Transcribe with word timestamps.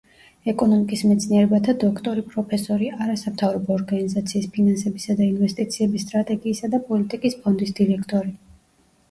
ეკონომიკის 0.51 1.01
მეცნიერებათა 1.09 1.75
დოქტორი, 1.83 2.23
პროფესორი; 2.31 2.87
არასამთავრობო 3.07 3.75
ორგანიზაციის 3.77 4.49
ფინანსებისა 4.57 5.17
და 5.21 5.27
ინვესტიციების 5.29 6.09
სტრატეგიისა 6.09 6.73
და 6.75 6.83
პოლიტიკის 6.89 7.39
ფონდის 7.45 7.77
დირექტორი. 7.83 8.35